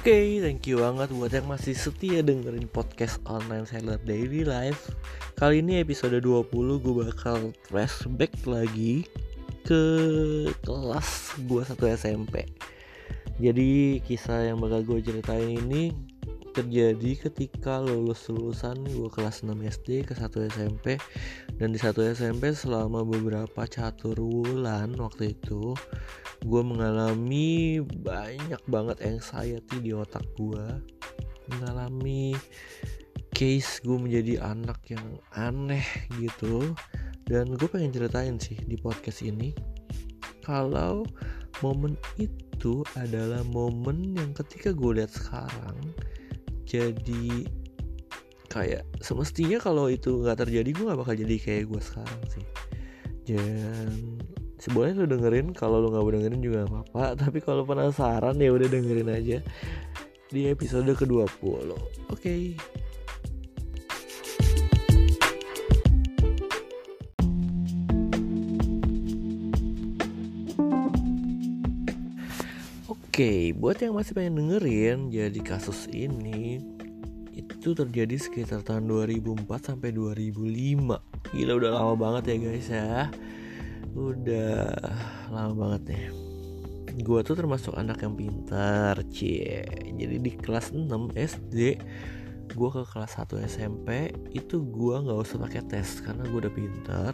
Oke, 0.00 0.16
okay, 0.16 0.40
thank 0.40 0.64
you 0.64 0.80
banget 0.80 1.12
buat 1.12 1.28
yang 1.28 1.44
masih 1.44 1.76
setia 1.76 2.24
dengerin 2.24 2.64
podcast 2.72 3.20
online 3.28 3.68
seller 3.68 4.00
daily 4.00 4.48
life. 4.48 4.96
Kali 5.36 5.60
ini 5.60 5.76
episode 5.76 6.16
20 6.16 6.48
gue 6.56 6.94
bakal 7.04 7.52
flashback 7.68 8.32
lagi 8.48 9.04
ke 9.60 9.84
kelas 10.64 11.36
gue 11.44 11.60
satu 11.68 11.84
SMP 11.84 12.48
Jadi 13.44 14.00
kisah 14.00 14.48
yang 14.48 14.56
bakal 14.64 14.88
gue 14.88 15.04
ceritain 15.04 15.60
ini 15.68 15.92
terjadi 16.50 17.28
ketika 17.28 17.78
lulus 17.78 18.26
lulusan 18.28 18.82
gue 18.82 19.08
kelas 19.10 19.46
6 19.46 19.54
SD 19.56 20.04
ke 20.06 20.12
1 20.18 20.50
SMP 20.50 20.98
dan 21.56 21.70
di 21.70 21.78
1 21.78 21.94
SMP 22.14 22.50
selama 22.52 23.06
beberapa 23.06 23.66
catur 23.70 24.18
bulan 24.18 24.94
waktu 24.98 25.38
itu 25.38 25.72
gue 26.44 26.62
mengalami 26.64 27.78
banyak 27.82 28.62
banget 28.66 28.98
anxiety 29.04 29.78
di 29.78 29.94
otak 29.94 30.24
gue 30.34 30.66
mengalami 31.50 32.34
case 33.40 33.80
gue 33.80 33.96
menjadi 33.96 34.44
anak 34.44 34.84
yang 34.92 35.06
aneh 35.32 35.86
gitu. 36.20 36.76
Dan 37.24 37.56
gue 37.56 37.68
pengen 37.72 37.94
ceritain 37.94 38.36
sih 38.36 38.58
di 38.68 38.76
podcast 38.76 39.24
ini 39.24 39.56
kalau 40.44 41.06
momen 41.64 41.96
itu 42.20 42.84
adalah 42.98 43.40
momen 43.48 44.18
yang 44.18 44.36
ketika 44.36 44.76
gue 44.76 45.00
lihat 45.00 45.08
sekarang 45.14 45.78
jadi 46.70 47.26
kayak 48.46 48.86
semestinya 49.02 49.58
kalau 49.58 49.90
itu 49.90 50.22
nggak 50.22 50.46
terjadi 50.46 50.70
gue 50.70 50.84
nggak 50.86 51.00
bakal 51.02 51.14
jadi 51.18 51.36
kayak 51.42 51.64
gue 51.66 51.80
sekarang 51.82 52.22
sih. 52.30 52.46
Dan 53.26 54.18
sebenarnya 54.62 55.02
lo 55.02 55.06
dengerin 55.10 55.50
kalau 55.50 55.82
lo 55.82 55.90
nggak 55.90 56.06
dengerin 56.14 56.42
juga 56.42 56.58
gak 56.62 56.70
apa-apa. 56.70 57.04
Tapi 57.26 57.38
kalau 57.42 57.66
penasaran 57.66 58.38
ya 58.38 58.50
udah 58.54 58.68
dengerin 58.70 59.10
aja 59.10 59.38
di 60.30 60.46
episode 60.46 60.86
ke-20 60.86 61.26
oke. 61.26 61.82
okay. 62.06 62.54
Oke, 73.20 73.52
buat 73.52 73.76
yang 73.76 74.00
masih 74.00 74.16
pengen 74.16 74.40
dengerin, 74.40 75.12
jadi 75.12 75.40
kasus 75.44 75.84
ini 75.92 76.56
itu 77.36 77.76
terjadi 77.76 78.16
sekitar 78.16 78.64
tahun 78.64 78.88
2004 78.88 79.44
sampai 79.60 79.92
2005. 79.92 80.96
Gila 81.28 81.52
udah 81.60 81.68
lama 81.68 81.94
banget 82.00 82.32
ya 82.32 82.36
guys 82.40 82.68
ya. 82.72 83.12
Udah 83.92 84.72
lama 85.28 85.52
banget 85.52 85.92
nih. 85.92 86.04
Gua 87.04 87.20
tuh 87.20 87.36
termasuk 87.36 87.76
anak 87.76 88.00
yang 88.00 88.16
pintar, 88.16 88.96
cie. 89.12 89.68
Jadi 90.00 90.16
di 90.16 90.32
kelas 90.40 90.72
6 90.72 91.12
SD 91.12 91.76
gua 92.56 92.72
ke 92.72 92.88
kelas 92.88 93.20
1 93.20 93.36
SMP 93.44 94.16
itu 94.32 94.64
gua 94.64 95.04
nggak 95.04 95.20
usah 95.20 95.36
pakai 95.44 95.68
tes 95.68 96.00
karena 96.00 96.24
gua 96.24 96.48
udah 96.48 96.54
pintar 96.56 97.12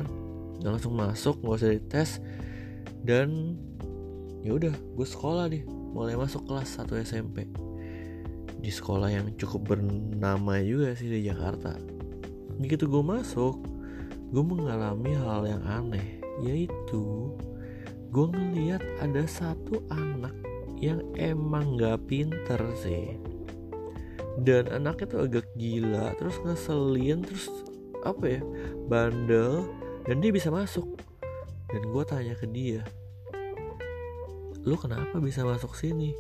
langsung 0.63 0.95
masuk 0.95 1.43
nggak 1.43 1.59
usah 1.59 1.71
dites 1.75 2.23
dan 3.03 3.59
ya 4.47 4.55
udah 4.55 4.71
gue 4.71 5.07
sekolah 5.11 5.51
deh 5.51 5.67
mulai 5.97 6.13
masuk 6.13 6.45
kelas 6.45 6.77
1 6.77 7.09
SMP 7.09 7.49
di 8.61 8.69
sekolah 8.69 9.09
yang 9.09 9.33
cukup 9.41 9.73
bernama 9.73 10.61
juga 10.61 10.93
sih 10.93 11.09
di 11.09 11.25
Jakarta. 11.25 11.73
Begitu 12.61 12.85
gue 12.85 13.01
masuk 13.01 13.65
gue 14.29 14.45
mengalami 14.45 15.17
hal 15.17 15.49
yang 15.49 15.65
aneh 15.65 16.21
yaitu 16.45 17.33
gue 18.13 18.27
ngeliat 18.29 18.85
ada 19.01 19.25
satu 19.25 19.81
anak 19.89 20.37
yang 20.77 21.01
emang 21.17 21.81
gak 21.81 22.05
pinter 22.05 22.61
sih. 22.77 23.17
Dan 24.45 24.69
anaknya 24.69 25.17
tuh 25.17 25.21
agak 25.25 25.49
gila 25.57 26.13
terus 26.21 26.37
ngeselin 26.45 27.25
terus 27.25 27.49
apa 28.05 28.37
ya 28.37 28.43
bandel 28.85 29.65
dan 30.05 30.21
dia 30.21 30.29
bisa 30.29 30.53
masuk. 30.53 31.01
Dan 31.73 31.89
gue 31.89 32.05
tanya 32.05 32.37
ke 32.37 32.45
dia 32.45 32.85
lu 34.67 34.75
kenapa 34.75 35.23
bisa 35.23 35.47
masuk 35.47 35.79
sini? 35.79 36.11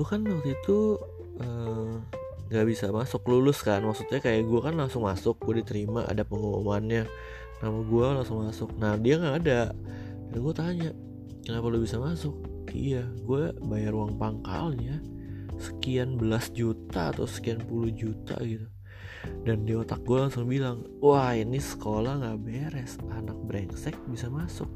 Lu 0.00 0.02
kan 0.08 0.24
waktu 0.24 0.56
itu 0.56 0.96
eh, 1.36 1.92
nggak 2.48 2.64
uh, 2.64 2.68
bisa 2.68 2.88
masuk 2.88 3.20
lulus 3.28 3.60
kan. 3.60 3.84
Maksudnya 3.84 4.18
kayak 4.24 4.48
gue 4.48 4.60
kan 4.64 4.74
langsung 4.74 5.04
masuk 5.04 5.36
gue 5.44 5.60
diterima 5.60 6.08
ada 6.08 6.24
pengumumannya. 6.24 7.04
Nama 7.60 7.78
gue 7.84 8.06
langsung 8.16 8.48
masuk. 8.48 8.72
Nah 8.80 8.96
dia 8.96 9.20
nggak 9.20 9.36
ada. 9.44 9.76
Dan 10.32 10.38
gue 10.40 10.54
tanya 10.56 10.90
kenapa 11.44 11.68
lu 11.68 11.84
bisa 11.84 12.00
masuk? 12.00 12.40
Iya 12.72 13.04
gue 13.28 13.52
bayar 13.60 13.92
uang 13.92 14.16
pangkalnya 14.16 15.04
sekian 15.60 16.16
belas 16.16 16.48
juta 16.56 17.12
atau 17.12 17.28
sekian 17.28 17.60
puluh 17.60 17.92
juta 17.92 18.40
gitu. 18.40 18.64
Dan 19.44 19.68
di 19.68 19.76
otak 19.76 20.00
gue 20.08 20.16
langsung 20.16 20.48
bilang 20.48 20.80
wah 21.04 21.36
ini 21.36 21.60
sekolah 21.60 22.24
nggak 22.24 22.40
beres. 22.40 22.96
Anak 23.12 23.36
brengsek 23.44 24.00
bisa 24.08 24.32
masuk 24.32 24.72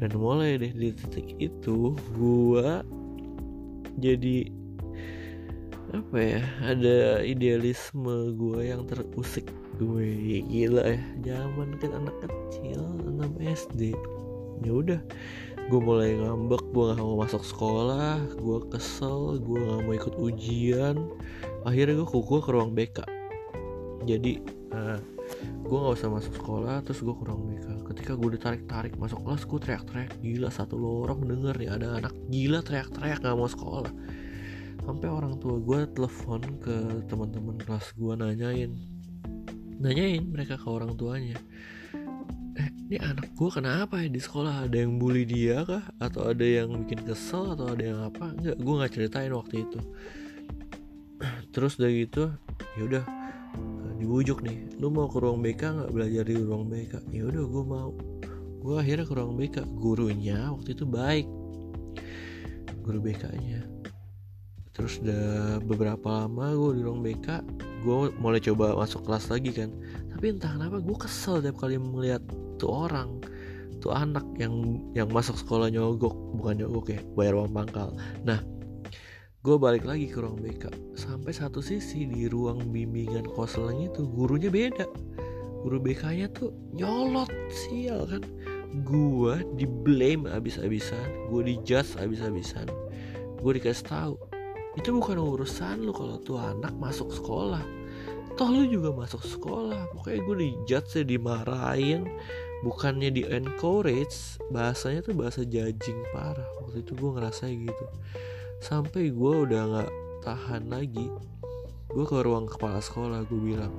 dan 0.00 0.10
mulai 0.16 0.56
deh 0.56 0.72
di 0.72 0.96
titik 0.96 1.36
itu 1.36 1.92
gua 2.16 2.80
jadi 4.00 4.48
apa 5.90 6.16
ya 6.16 6.42
ada 6.62 7.20
idealisme 7.26 8.32
gue 8.38 8.70
yang 8.70 8.86
terusik 8.86 9.50
gue 9.76 10.06
gila 10.46 10.86
ya 10.86 11.02
zaman 11.26 11.74
kan 11.82 11.90
anak 11.98 12.14
kecil 12.22 12.78
6 13.02 13.42
SD 13.42 13.90
ya 14.62 14.70
udah 14.70 15.00
gue 15.66 15.80
mulai 15.82 16.14
ngambek 16.14 16.62
gue 16.70 16.94
gak 16.94 17.02
mau 17.02 17.18
masuk 17.18 17.42
sekolah 17.42 18.22
gue 18.38 18.58
kesel 18.70 19.42
gue 19.42 19.58
gak 19.58 19.82
mau 19.86 19.94
ikut 19.94 20.14
ujian. 20.18 20.96
Akhirnya 21.62 22.00
gue 22.00 22.08
kuku 22.08 22.40
ke 22.40 22.50
ruang 22.50 22.72
BK 22.72 23.02
jadi 24.08 24.40
uh, 24.72 24.98
gue 25.40 25.78
nggak 25.78 25.96
usah 26.02 26.10
masuk 26.10 26.34
sekolah 26.34 26.82
terus 26.82 26.98
gue 27.02 27.14
kurang 27.14 27.46
BK 27.46 27.86
ketika 27.94 28.12
gue 28.18 28.34
ditarik-tarik 28.34 28.98
masuk 28.98 29.22
kelas 29.22 29.46
gue 29.46 29.58
teriak-teriak 29.62 30.12
gila 30.18 30.50
satu 30.50 30.74
lorong 30.74 31.26
denger 31.26 31.54
nih 31.58 31.70
ada 31.70 31.86
anak 31.98 32.14
gila 32.26 32.58
teriak-teriak 32.62 33.22
nggak 33.22 33.38
mau 33.38 33.50
sekolah. 33.50 33.92
Sampai 34.80 35.08
orang 35.12 35.36
tua 35.38 35.60
gue 35.60 35.86
telepon 35.92 36.40
ke 36.58 37.06
teman-teman 37.06 37.60
kelas 37.60 37.92
gue 37.94 38.14
nanyain. 38.16 38.72
Nanyain 39.78 40.24
mereka 40.24 40.56
ke 40.56 40.66
orang 40.66 40.96
tuanya. 40.96 41.36
Eh 42.56 42.68
ini 42.88 42.96
anak 42.98 43.30
gue 43.36 43.50
kenapa 43.52 44.00
ya 44.02 44.08
di 44.08 44.18
sekolah? 44.18 44.66
Ada 44.66 44.82
yang 44.82 44.98
bully 44.98 45.28
dia 45.28 45.62
kah? 45.62 45.84
Atau 46.00 46.26
ada 46.26 46.42
yang 46.42 46.72
bikin 46.82 47.04
kesel? 47.04 47.54
Atau 47.54 47.70
ada 47.70 47.84
yang 47.84 48.00
apa? 48.02 48.32
Enggak 48.34 48.56
gue 48.58 48.74
nggak 48.74 48.92
ceritain 48.96 49.32
waktu 49.36 49.54
itu. 49.68 49.80
Terus 51.54 51.76
dari 51.76 52.08
gitu 52.08 52.32
ya 52.74 52.82
udah 52.88 53.19
dibujuk 54.00 54.40
nih 54.40 54.80
lu 54.80 54.88
mau 54.88 55.06
ke 55.06 55.20
ruang 55.20 55.44
BK 55.44 55.60
nggak 55.60 55.92
belajar 55.92 56.24
di 56.24 56.34
ruang 56.40 56.64
BK 56.66 56.92
ya 57.12 57.22
udah 57.28 57.44
gue 57.44 57.64
mau. 57.68 57.90
Gue 58.60 58.76
akhirnya 58.76 59.04
ke 59.04 59.14
ruang 59.16 59.34
BK 59.36 59.56
gurunya 59.76 60.38
waktu 60.48 60.72
itu 60.72 60.84
baik. 60.88 61.26
Guru 62.80 62.98
BK 63.04 63.24
nya 63.44 63.60
terus 64.70 64.96
udah 65.04 65.60
beberapa 65.60 66.24
lama 66.24 66.56
gue 66.56 66.80
di 66.80 66.82
ruang 66.86 67.04
BK 67.04 67.44
gue 67.84 67.96
mulai 68.16 68.40
coba 68.40 68.72
masuk 68.80 69.04
kelas 69.04 69.28
lagi 69.28 69.52
kan. 69.52 69.68
Tapi 70.16 70.36
entah 70.36 70.56
kenapa 70.56 70.80
gue 70.80 70.96
kesel 70.96 71.44
tiap 71.44 71.60
kali 71.60 71.76
melihat 71.76 72.24
tuh 72.56 72.88
orang 72.88 73.20
tuh 73.80 73.92
anak 73.96 74.24
yang 74.36 74.80
yang 74.92 75.08
masuk 75.08 75.36
sekolah 75.40 75.72
nyogok 75.72 76.12
bukan 76.36 76.60
nyogok 76.60 76.96
ya 76.96 77.00
bayar 77.16 77.36
uang 77.40 77.52
pangkal. 77.52 77.92
Nah 78.24 78.40
gue 79.40 79.56
balik 79.56 79.88
lagi 79.88 80.04
ke 80.04 80.20
ruang 80.20 80.36
BK 80.36 80.68
sampai 80.92 81.32
satu 81.32 81.64
sisi 81.64 82.04
di 82.04 82.28
ruang 82.28 82.60
bimbingan 82.68 83.24
konseling 83.24 83.88
itu 83.88 84.04
gurunya 84.04 84.52
beda. 84.52 84.84
Guru 85.64 85.80
BK 85.80 86.02
nya 86.12 86.28
tuh 86.28 86.52
nyolot 86.76 87.32
sial 87.48 88.04
kan? 88.04 88.20
Gue 88.84 89.40
di 89.56 89.64
blame 89.64 90.28
abis-abisan 90.28 91.32
gue 91.32 91.40
di 91.40 91.54
judge 91.64 91.96
abis-abisan. 91.96 92.68
Gue 93.40 93.56
dikasih 93.56 93.88
tahu 93.88 94.14
itu 94.76 94.92
bukan 94.92 95.16
urusan 95.16 95.88
lu 95.88 95.96
kalau 95.96 96.20
tuh 96.20 96.36
anak 96.36 96.76
masuk 96.76 97.08
sekolah. 97.08 97.64
Toh 98.36 98.48
lu 98.52 98.68
juga 98.68 98.92
masuk 98.92 99.24
sekolah. 99.24 99.88
Pokoknya 99.96 100.20
gue 100.20 100.36
di 100.36 100.48
judge 100.68 101.00
dimarahin. 101.00 102.04
Bukannya 102.60 103.08
di 103.08 103.24
encourage 103.24 104.36
bahasanya 104.52 105.00
tuh 105.00 105.16
bahasa 105.16 105.48
judging 105.48 105.96
parah. 106.12 106.44
Waktu 106.60 106.84
itu 106.84 106.92
gue 106.92 107.10
ngerasa 107.16 107.48
gitu 107.48 107.84
sampai 108.60 109.08
gue 109.08 109.32
udah 109.48 109.62
nggak 109.72 109.90
tahan 110.20 110.68
lagi. 110.68 111.08
Gue 111.90 112.04
ke 112.06 112.20
ruang 112.22 112.46
kepala 112.46 112.78
sekolah 112.78 113.26
gue 113.26 113.40
bilang 113.40 113.74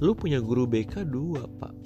lu 0.00 0.16
punya 0.16 0.40
guru 0.40 0.64
BK 0.64 1.06
dua 1.06 1.44
pak. 1.60 1.76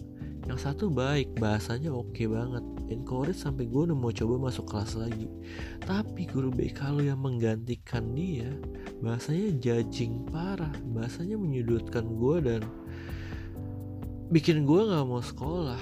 Yang 0.44 0.70
satu 0.70 0.92
baik 0.92 1.40
bahasanya 1.40 1.90
oke 1.90 2.14
okay 2.14 2.30
banget. 2.30 2.62
Encourage 2.92 3.40
sampai 3.40 3.64
gue 3.64 3.90
udah 3.90 3.96
mau 3.96 4.12
coba 4.12 4.48
masuk 4.48 4.70
kelas 4.70 4.92
lagi. 4.94 5.26
Tapi 5.82 6.28
guru 6.28 6.52
BK 6.52 6.94
lu 6.94 7.02
yang 7.08 7.20
menggantikan 7.20 8.12
dia 8.12 8.48
bahasanya 9.02 9.56
judging 9.58 10.24
parah 10.30 10.72
bahasanya 10.94 11.36
menyudutkan 11.40 12.06
gue 12.06 12.36
dan 12.44 12.62
bikin 14.30 14.68
gue 14.68 14.80
nggak 14.84 15.04
mau 15.04 15.20
sekolah. 15.24 15.80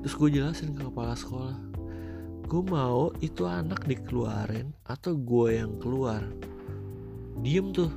Terus 0.00 0.14
gue 0.16 0.28
jelasin 0.40 0.72
ke 0.76 0.86
kepala 0.86 1.12
sekolah 1.16 1.69
gue 2.50 2.66
mau 2.66 3.14
itu 3.22 3.46
anak 3.46 3.86
dikeluarin 3.86 4.74
atau 4.82 5.14
gue 5.14 5.54
yang 5.54 5.78
keluar. 5.78 6.18
Diem 7.46 7.70
tuh 7.70 7.94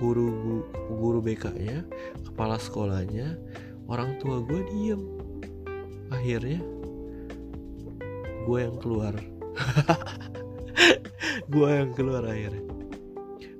guru 0.00 0.64
guru 0.88 1.20
BK 1.20 1.52
nya 1.60 1.84
kepala 2.24 2.56
sekolahnya 2.56 3.36
orang 3.92 4.16
tua 4.16 4.40
gue 4.40 4.64
diem. 4.72 5.04
Akhirnya 6.08 6.64
gue 8.48 8.58
yang 8.58 8.80
keluar. 8.80 9.12
Gue 11.50 11.66
yang 11.66 11.90
keluar 11.98 12.22
akhirnya. 12.30 12.62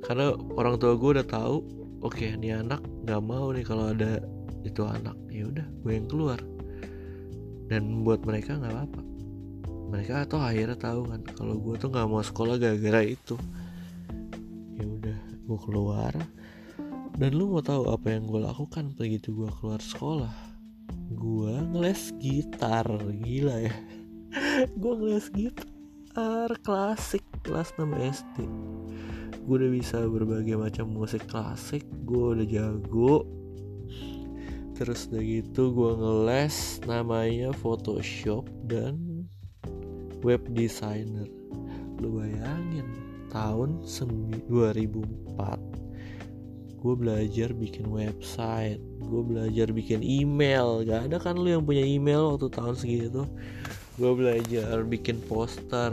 Karena 0.07 0.31
orang 0.55 0.79
tua 0.79 0.95
gue 0.95 1.21
udah 1.21 1.27
tahu 1.27 1.59
oke 2.07 2.15
okay, 2.15 2.39
ini 2.39 2.55
anak 2.55 2.79
nggak 3.03 3.19
mau 3.19 3.51
nih 3.51 3.67
kalau 3.67 3.91
ada 3.91 4.23
itu 4.63 4.87
anak. 4.87 5.19
Ya 5.29 5.51
udah 5.51 5.67
gue 5.85 5.93
yang 5.93 6.07
keluar. 6.07 6.39
Dan 7.67 8.07
buat 8.07 8.23
mereka 8.23 8.57
nggak 8.63 8.73
apa-apa 8.73 9.10
mereka 9.91 10.23
atau 10.23 10.39
akhirnya 10.39 10.79
tahu 10.79 11.11
kan 11.11 11.21
kalau 11.35 11.59
gue 11.59 11.75
tuh 11.77 11.91
nggak 11.91 12.07
mau 12.07 12.23
sekolah 12.23 12.57
gara-gara 12.63 13.03
itu. 13.03 13.35
Ya 14.79 14.87
udah 14.87 15.19
gue 15.19 15.59
keluar. 15.67 16.15
Dan 17.19 17.37
lu 17.37 17.51
mau 17.51 17.61
tahu 17.61 17.91
apa 17.91 18.15
yang 18.15 18.31
gue 18.31 18.41
lakukan 18.41 18.95
begitu 18.95 19.35
gue 19.35 19.51
keluar 19.61 19.83
sekolah? 19.83 20.33
Gue 21.11 21.53
ngeles 21.75 22.15
gitar 22.23 22.87
gila 23.27 23.67
ya. 23.67 23.75
Gue 24.81 24.95
ngeles 24.95 25.27
gitar 25.35 26.49
klasik 26.63 27.27
kelas 27.43 27.75
6 27.75 27.91
SD 27.99 28.37
gue 29.51 29.67
udah 29.67 29.73
bisa 29.75 29.99
berbagai 30.07 30.55
macam 30.55 30.87
musik 30.95 31.27
klasik 31.27 31.83
gue 32.07 32.39
udah 32.39 32.47
jago. 32.47 33.27
Terus 34.79 35.11
udah 35.11 35.23
gitu 35.27 35.75
gue 35.75 35.93
ngeles 35.99 36.79
namanya 36.87 37.51
Photoshop 37.59 38.47
dan 38.71 39.10
web 40.23 40.43
designer. 40.53 41.29
Lu 42.01 42.21
bayangin 42.21 42.87
tahun 43.31 43.85
2004 43.87 45.71
gue 46.81 46.95
belajar 46.97 47.53
bikin 47.53 47.93
website 47.93 48.81
gue 49.05 49.23
belajar 49.27 49.69
bikin 49.75 50.01
email. 50.01 50.81
Gak 50.87 51.13
ada 51.13 51.17
kan 51.21 51.37
lu 51.37 51.51
yang 51.53 51.65
punya 51.67 51.85
email 51.85 52.33
waktu 52.35 52.49
tahun 52.49 52.75
segitu 52.79 53.29
gue 54.01 54.13
belajar 54.17 54.81
bikin 54.89 55.21
poster. 55.29 55.93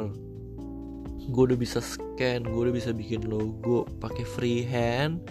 Gue 1.28 1.44
udah 1.52 1.60
bisa 1.60 1.84
scan 1.84 2.48
gue 2.48 2.62
udah 2.70 2.76
bisa 2.76 2.96
bikin 2.96 3.28
logo 3.28 3.84
pakai 4.00 4.24
freehand. 4.24 5.28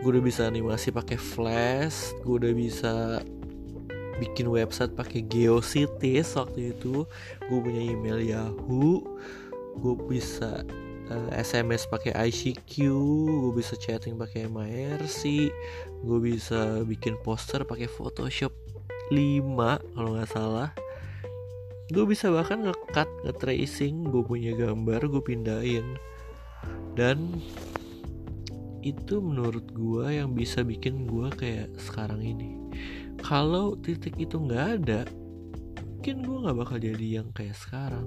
Gue 0.00 0.16
udah 0.16 0.24
bisa 0.24 0.48
animasi 0.48 0.88
pakai 0.88 1.20
flash. 1.20 2.16
Gue 2.24 2.40
udah 2.40 2.52
bisa 2.56 3.20
bikin 4.22 4.46
website 4.46 4.94
pakai 4.94 5.26
geocities 5.26 6.38
waktu 6.38 6.76
itu 6.76 7.02
gue 7.50 7.58
punya 7.58 7.82
email 7.82 8.18
yahoo 8.22 9.02
gue 9.78 9.94
bisa 10.06 10.62
uh, 11.10 11.28
eh, 11.32 11.42
SMS 11.42 11.88
pakai 11.90 12.14
ICQ, 12.14 12.74
gue 13.18 13.52
bisa 13.52 13.74
chatting 13.76 14.16
pakai 14.16 14.46
MIRC, 14.48 15.50
gue 16.04 16.18
bisa 16.22 16.84
bikin 16.86 17.18
poster 17.20 17.66
pakai 17.66 17.90
Photoshop 17.90 18.52
5 19.12 19.94
kalau 19.94 20.10
nggak 20.16 20.30
salah. 20.30 20.70
Gue 21.92 22.08
bisa 22.08 22.32
bahkan 22.32 22.64
ngekat, 22.64 23.08
nge-tracing, 23.28 24.08
gue 24.08 24.24
punya 24.24 24.56
gambar, 24.56 25.04
gue 25.04 25.20
pindahin. 25.20 25.84
Dan 26.96 27.44
itu 28.80 29.20
menurut 29.20 29.68
gue 29.72 30.16
yang 30.16 30.32
bisa 30.32 30.64
bikin 30.64 31.04
gue 31.04 31.28
kayak 31.36 31.68
sekarang 31.76 32.24
ini. 32.24 32.56
Kalau 33.24 33.72
titik 33.80 34.20
itu 34.20 34.36
nggak 34.36 34.84
ada, 34.84 35.08
mungkin 35.80 36.20
gue 36.20 36.38
nggak 36.44 36.58
bakal 36.60 36.76
jadi 36.76 37.24
yang 37.24 37.32
kayak 37.32 37.56
sekarang. 37.56 38.04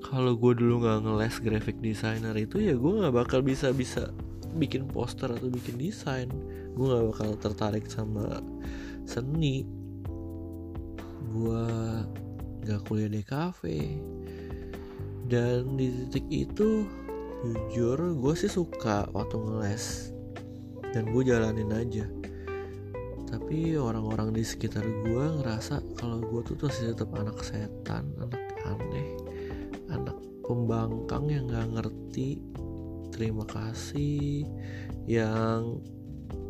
Kalau 0.00 0.32
gue 0.32 0.56
dulu 0.56 0.80
nggak 0.80 1.04
ngeles 1.04 1.36
graphic 1.44 1.76
designer 1.84 2.32
itu 2.32 2.56
ya 2.64 2.72
gue 2.72 2.92
nggak 2.96 3.12
bakal 3.12 3.44
bisa 3.44 3.76
bisa 3.76 4.08
bikin 4.56 4.88
poster 4.88 5.28
atau 5.28 5.52
bikin 5.52 5.76
desain. 5.76 6.32
Gue 6.72 6.86
nggak 6.88 7.06
bakal 7.12 7.28
tertarik 7.36 7.84
sama 7.92 8.40
seni. 9.04 9.68
Gue 11.36 11.68
nggak 12.64 12.88
kuliah 12.88 13.12
di 13.12 13.20
kafe. 13.20 14.00
Dan 15.28 15.76
di 15.76 15.92
titik 16.08 16.24
itu 16.32 16.88
jujur 17.44 18.16
gue 18.16 18.32
sih 18.32 18.48
suka 18.48 19.12
waktu 19.12 19.36
ngeles. 19.36 20.16
Dan 20.96 21.12
gue 21.12 21.20
jalanin 21.20 21.68
aja 21.76 22.15
tapi 23.26 23.74
orang-orang 23.74 24.30
di 24.32 24.46
sekitar 24.46 24.82
gue 24.82 25.24
ngerasa 25.42 25.82
kalau 25.98 26.22
gue 26.22 26.40
tuh 26.46 26.56
masih 26.62 26.94
tetap 26.94 27.10
anak 27.18 27.38
setan 27.42 28.06
anak 28.22 28.42
aneh 28.64 29.08
anak 29.90 30.16
pembangkang 30.46 31.26
yang 31.26 31.50
nggak 31.50 31.68
ngerti 31.74 32.38
terima 33.10 33.42
kasih 33.46 34.46
yang 35.06 35.82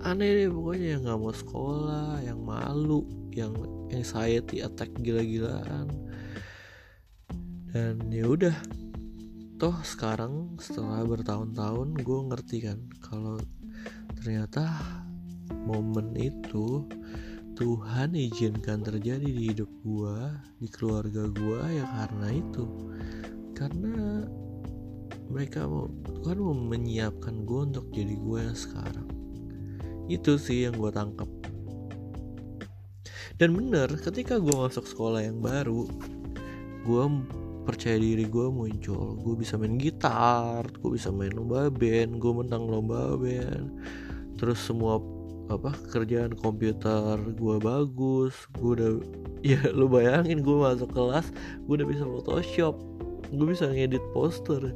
aneh 0.04 0.44
deh 0.44 0.50
pokoknya 0.52 0.96
yang 0.96 1.02
nggak 1.08 1.20
mau 1.20 1.34
sekolah 1.34 2.20
yang 2.22 2.40
malu 2.44 3.04
yang 3.36 3.52
anxiety 3.92 4.64
attack 4.64 4.88
gila-gilaan. 5.04 5.92
Dan 7.70 8.00
ya 8.08 8.24
udah 8.24 8.56
toh 9.60 9.76
sekarang 9.84 10.56
setelah 10.56 11.04
bertahun-tahun 11.04 12.00
gue 12.00 12.20
ngerti 12.32 12.56
kan 12.64 12.80
kalau 13.04 13.36
ternyata 14.16 14.64
momen 15.66 16.14
itu 16.14 16.86
Tuhan 17.56 18.12
izinkan 18.12 18.84
terjadi 18.84 19.24
di 19.24 19.48
hidup 19.48 19.72
gue 19.80 20.16
di 20.60 20.68
keluarga 20.68 21.24
gue 21.24 21.60
ya 21.72 21.88
karena 21.88 22.28
itu. 22.36 22.64
Karena 23.56 24.28
mereka 25.32 25.64
mau 25.64 25.88
Tuhan 26.04 26.36
mau 26.36 26.52
menyiapkan 26.52 27.48
gue 27.48 27.60
untuk 27.72 27.88
jadi 27.96 28.12
gue 28.12 28.38
yang 28.44 28.58
sekarang. 28.60 29.08
Itu 30.04 30.36
sih 30.36 30.68
yang 30.68 30.76
gue 30.76 30.92
tangkap. 30.92 31.24
Dan 33.40 33.56
bener 33.56 33.88
ketika 34.04 34.36
gue 34.36 34.52
masuk 34.52 34.84
sekolah 34.84 35.24
yang 35.24 35.40
baru 35.40 35.88
gue 36.84 37.04
percaya 37.64 37.96
diri 37.96 38.28
gue 38.28 38.52
muncul. 38.52 39.16
Gue 39.16 39.32
bisa 39.32 39.56
main 39.56 39.80
gitar 39.80 40.60
gue 40.76 40.90
bisa 40.92 41.08
main 41.08 41.32
lomba 41.32 41.72
band 41.72 42.20
gue 42.20 42.32
menang 42.36 42.68
lomba 42.68 43.16
band. 43.16 43.72
Terus 44.36 44.60
semua 44.60 45.15
apa 45.46 45.70
kerjaan 45.94 46.34
komputer 46.34 47.18
gue 47.38 47.56
bagus 47.62 48.34
gue 48.58 48.70
udah 48.78 48.90
ya 49.54 49.60
lu 49.70 49.86
bayangin 49.86 50.42
gue 50.42 50.56
masuk 50.58 50.90
kelas 50.90 51.30
gue 51.66 51.74
udah 51.78 51.86
bisa 51.86 52.02
Photoshop 52.02 52.74
gue 53.34 53.46
bisa 53.46 53.66
ngedit 53.66 54.02
poster. 54.14 54.70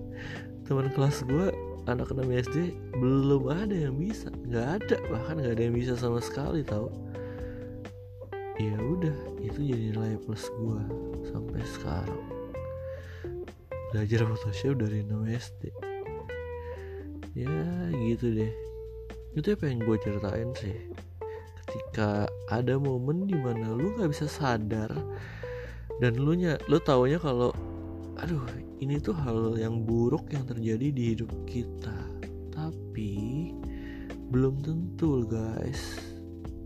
Teman 0.66 0.90
kelas 0.94 1.22
gue 1.26 1.54
anak 1.86 2.10
6 2.10 2.22
SD 2.26 2.56
belum 2.98 3.50
ada 3.50 3.74
yang 3.74 3.94
bisa 3.98 4.30
nggak 4.46 4.66
ada 4.82 4.96
bahkan 5.10 5.38
nggak 5.38 5.54
ada 5.58 5.62
yang 5.70 5.76
bisa 5.78 5.94
sama 5.94 6.18
sekali 6.18 6.66
tau. 6.66 6.90
Ya 8.58 8.76
udah 8.76 9.16
itu 9.40 9.70
jadi 9.70 9.94
nilai 9.94 10.18
plus 10.26 10.50
gue 10.50 10.82
sampai 11.30 11.62
sekarang. 11.78 12.22
Belajar 13.90 14.26
Photoshop 14.26 14.82
dari 14.82 15.02
6 15.06 15.14
SD 15.30 15.62
ya 17.38 17.54
gitu 17.94 18.26
deh 18.34 18.50
itu 19.38 19.54
apa 19.54 19.70
yang 19.70 19.78
gue 19.86 19.96
ceritain 20.02 20.50
sih. 20.58 20.74
Ketika 21.62 22.26
ada 22.50 22.74
momen 22.82 23.30
di 23.30 23.38
mana 23.38 23.70
lu 23.70 23.94
nggak 23.94 24.10
bisa 24.10 24.26
sadar 24.26 24.90
dan 26.02 26.18
lu 26.18 26.34
nya 26.34 26.58
lu 26.66 26.82
taunya 26.82 27.14
kalau 27.22 27.54
aduh 28.18 28.42
ini 28.82 28.98
tuh 28.98 29.14
hal 29.14 29.54
yang 29.54 29.86
buruk 29.86 30.34
yang 30.34 30.42
terjadi 30.50 30.90
di 30.90 31.02
hidup 31.14 31.30
kita. 31.46 31.94
Tapi 32.50 33.54
belum 34.34 34.66
tentu 34.66 35.22
guys. 35.30 35.78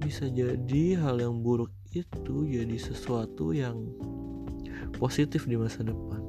Bisa 0.01 0.29
jadi 0.33 1.01
hal 1.01 1.21
yang 1.21 1.45
buruk 1.45 1.73
itu 1.93 2.49
jadi 2.49 2.77
sesuatu 2.81 3.53
yang 3.53 3.77
positif 4.97 5.45
di 5.45 5.61
masa 5.61 5.85
depan. 5.85 6.21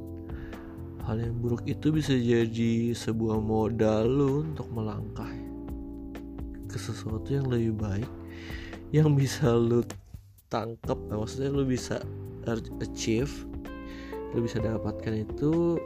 Hal 1.08 1.22
yang 1.22 1.40
buruk 1.40 1.64
itu 1.64 1.96
bisa 1.96 2.12
jadi 2.12 2.92
sebuah 2.92 3.40
modal 3.40 4.10
lu 4.10 4.32
untuk 4.52 4.68
melangkah 4.74 5.45
ke 6.76 6.78
sesuatu 6.78 7.32
yang 7.32 7.48
lebih 7.48 7.80
baik 7.80 8.12
yang 8.92 9.16
bisa 9.16 9.56
lu 9.56 9.80
tangkap 10.52 11.00
nah, 11.08 11.24
maksudnya 11.24 11.56
lu 11.56 11.64
bisa 11.64 12.04
achieve 12.84 13.32
lu 14.36 14.44
bisa 14.44 14.60
dapatkan 14.60 15.24
itu 15.24 15.80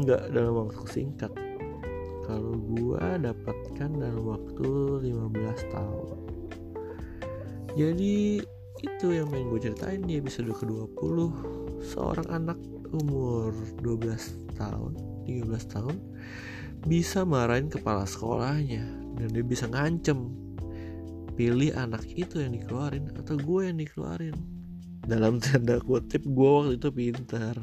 nggak 0.00 0.34
dalam 0.34 0.66
waktu 0.66 0.82
singkat. 0.90 1.30
Kalau 2.24 2.56
gua 2.56 3.20
dapatkan 3.20 3.90
dalam 4.00 4.24
waktu 4.24 4.68
15 5.04 5.74
tahun. 5.76 6.18
Jadi 7.76 8.40
itu 8.80 9.06
yang 9.12 9.28
main 9.28 9.48
gue 9.48 9.60
ceritain 9.60 10.02
di 10.02 10.20
episode 10.20 10.50
ke-20 10.50 11.16
seorang 11.84 12.28
anak 12.30 12.58
umur 12.92 13.50
12 13.80 14.54
tahun 14.60 14.92
13 15.24 15.72
tahun 15.72 15.96
bisa 16.84 17.24
marahin 17.24 17.72
kepala 17.72 18.04
sekolahnya 18.04 19.03
dan 19.18 19.28
dia 19.32 19.44
bisa 19.44 19.66
ngancem. 19.70 20.30
Pilih 21.34 21.74
anak 21.74 22.06
itu 22.14 22.38
yang 22.38 22.54
dikeluarin 22.54 23.10
atau 23.18 23.34
gue 23.34 23.60
yang 23.66 23.78
dikeluarin. 23.78 24.36
Dalam 25.04 25.42
tanda 25.42 25.82
kutip 25.82 26.22
gue 26.22 26.50
waktu 26.50 26.78
itu 26.78 26.88
pintar. 26.94 27.56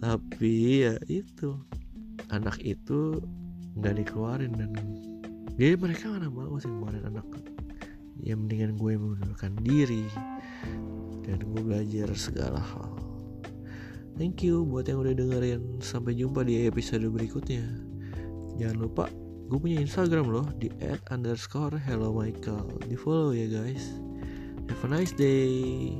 Tapi 0.00 0.54
ya 0.88 0.96
itu. 1.06 1.60
Anak 2.32 2.56
itu 2.64 3.20
nggak 3.76 3.94
dikeluarin 4.00 4.56
dan 4.56 4.70
jadi 5.54 5.78
mereka 5.78 6.10
mana 6.10 6.26
mau 6.26 6.58
sih 6.58 6.66
ngeluarin 6.66 7.06
anak? 7.06 7.26
Ya 8.18 8.34
mendingan 8.34 8.74
gue 8.74 8.98
mengundurkan 8.98 9.54
diri 9.62 10.02
dan 11.22 11.38
gue 11.46 11.62
belajar 11.62 12.10
segala 12.18 12.58
hal. 12.58 12.90
Thank 14.18 14.42
you 14.42 14.66
buat 14.66 14.90
yang 14.90 15.06
udah 15.06 15.14
dengerin. 15.14 15.78
Sampai 15.78 16.18
jumpa 16.18 16.42
di 16.42 16.66
episode 16.66 17.06
berikutnya. 17.06 17.62
Jangan 18.58 18.78
lupa 18.82 19.06
gue 19.44 19.58
punya 19.60 19.78
instagram 19.80 20.32
loh 20.32 20.46
di 20.56 20.72
at 20.80 21.00
underscore 21.12 21.76
hello 21.76 22.14
michael. 22.14 22.68
Di 22.88 22.96
follow 22.96 23.36
ya 23.36 23.48
guys. 23.48 23.96
Have 24.68 24.84
a 24.84 24.88
nice 24.88 25.12
day 25.12 25.92